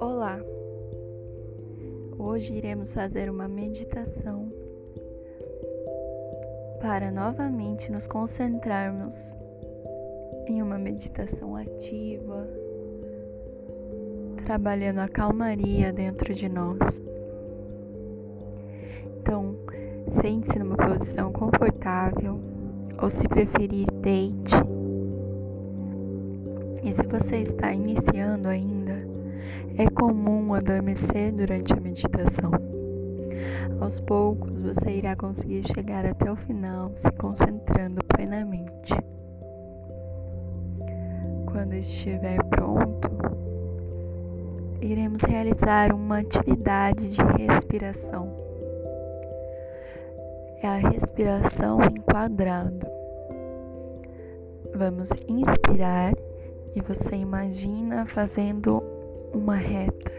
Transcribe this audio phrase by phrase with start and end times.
[0.00, 0.40] Olá!
[2.18, 4.52] Hoje iremos fazer uma meditação
[6.80, 9.36] para novamente nos concentrarmos
[10.46, 12.48] em uma meditação ativa,
[14.44, 17.00] trabalhando a calmaria dentro de nós.
[19.20, 19.56] Então,
[20.08, 22.61] sente-se numa posição confortável
[23.02, 24.54] ou, se preferir, deite.
[26.84, 28.96] E se você está iniciando ainda,
[29.76, 32.52] é comum adormecer durante a meditação.
[33.80, 38.94] Aos poucos você irá conseguir chegar até o final se concentrando plenamente.
[41.50, 43.10] Quando estiver pronto,
[44.80, 48.28] iremos realizar uma atividade de respiração.
[50.62, 53.01] É a respiração em quadrado.
[54.74, 56.14] Vamos inspirar
[56.74, 58.82] e você imagina fazendo
[59.34, 60.10] uma reta.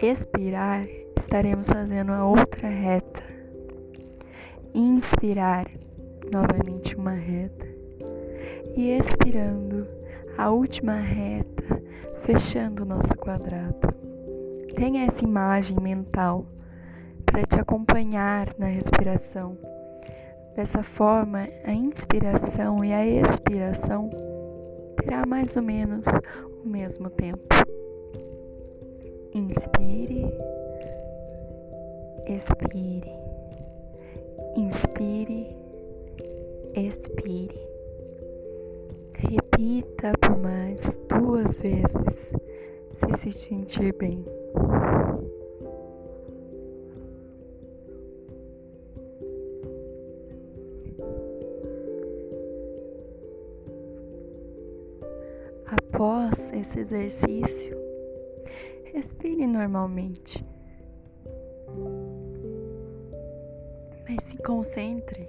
[0.00, 3.22] Expirar, estaremos fazendo a outra reta.
[4.74, 5.66] Inspirar,
[6.32, 7.66] novamente uma reta.
[8.74, 9.86] E expirando,
[10.38, 11.82] a última reta,
[12.22, 13.92] fechando o nosso quadrado.
[14.74, 16.46] Tenha essa imagem mental
[17.26, 19.58] para te acompanhar na respiração.
[20.58, 24.10] Dessa forma, a inspiração e a expiração
[24.96, 26.04] terá mais ou menos
[26.64, 27.46] o mesmo tempo.
[29.32, 30.26] Inspire,
[32.26, 33.12] expire,
[34.56, 35.46] inspire,
[36.74, 37.60] expire.
[39.14, 42.32] Repita por mais duas vezes
[42.94, 44.24] se se sentir bem.
[55.70, 57.76] Após esse exercício,
[58.94, 60.42] respire normalmente.
[64.08, 65.28] Mas se concentre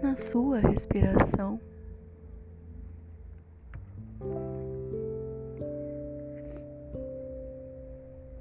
[0.00, 1.60] na sua respiração.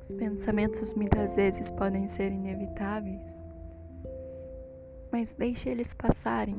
[0.07, 3.41] Os pensamentos muitas vezes podem ser inevitáveis,
[5.11, 6.55] mas deixe eles passarem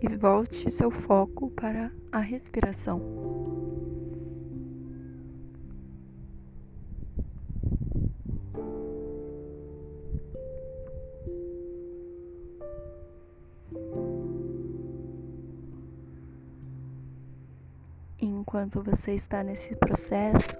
[0.00, 3.00] e volte seu foco para a respiração.
[18.20, 20.58] Enquanto você está nesse processo,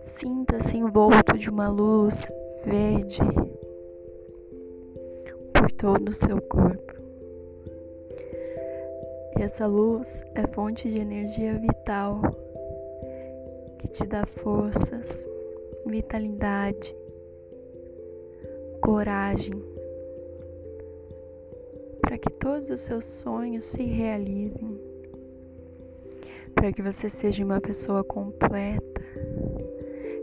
[0.00, 2.30] sinta-se envolto de uma luz
[2.64, 3.20] verde
[5.52, 6.87] por todo o seu corpo.
[9.38, 12.20] E essa luz é fonte de energia vital
[13.78, 15.28] que te dá forças,
[15.86, 16.92] vitalidade,
[18.82, 19.54] coragem
[22.00, 24.76] para que todos os seus sonhos se realizem,
[26.54, 29.00] para que você seja uma pessoa completa,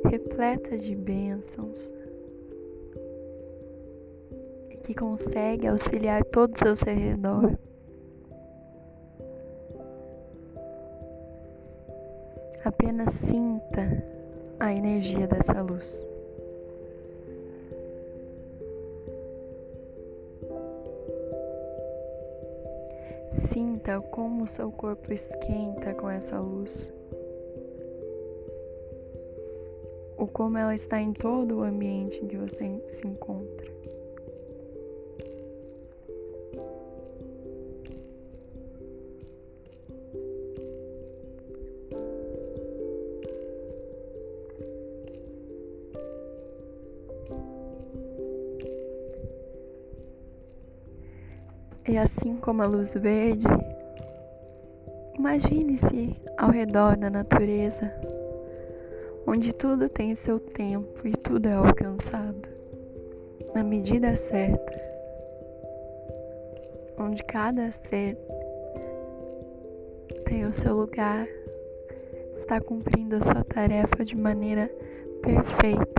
[0.09, 1.93] repleta de bênçãos
[4.71, 7.57] e que consegue auxiliar todos ao seu redor.
[12.65, 14.03] Apenas sinta
[14.59, 16.03] a energia dessa luz.
[23.31, 26.91] Sinta como o seu corpo esquenta com essa luz.
[30.17, 33.74] O como ela está em todo o ambiente em que você se encontra.
[51.87, 53.45] E assim como a luz verde,
[55.17, 57.93] imagine-se ao redor da natureza,
[59.27, 62.47] onde tudo tem seu tempo e tudo é alcançado
[63.53, 64.81] na medida certa,
[66.97, 68.17] onde cada ser
[70.25, 71.27] tem o seu lugar,
[72.35, 74.69] está cumprindo a sua tarefa de maneira
[75.21, 75.94] perfeita.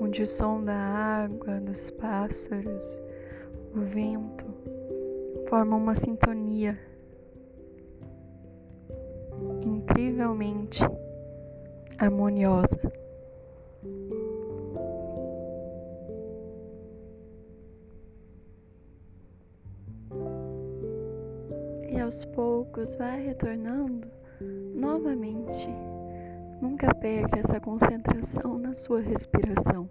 [0.00, 3.00] Onde o som da água, dos pássaros,
[3.74, 4.46] o vento
[5.48, 6.78] formam uma sintonia
[9.62, 10.82] incrivelmente
[11.98, 12.92] harmoniosa.
[21.90, 24.06] E aos poucos vai retornando
[24.74, 25.68] novamente.
[26.60, 29.88] Nunca perca essa concentração na sua respiração.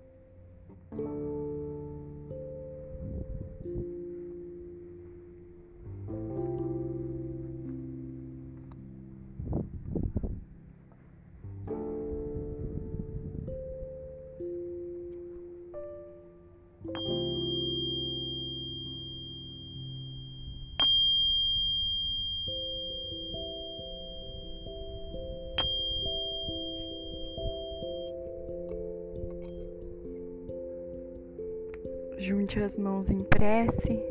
[32.20, 34.04] Junte as mãos em prece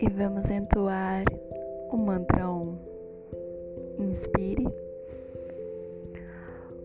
[0.00, 1.22] e vamos entoar
[1.90, 2.78] o mantra Om.
[3.98, 4.66] Inspire.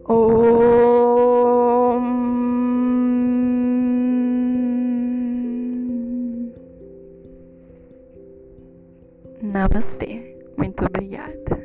[0.09, 0.65] Om.
[9.41, 10.37] Namastê.
[10.57, 11.64] Muito obrigada.